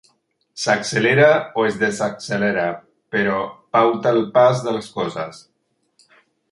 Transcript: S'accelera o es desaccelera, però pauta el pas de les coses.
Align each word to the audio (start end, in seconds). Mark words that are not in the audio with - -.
S'accelera 0.61 1.27
o 1.59 1.65
es 1.67 1.77
desaccelera, 1.83 2.65
però 3.17 3.39
pauta 3.79 4.17
el 4.17 4.27
pas 4.41 4.67
de 4.69 4.79
les 4.79 4.93
coses. 4.99 5.49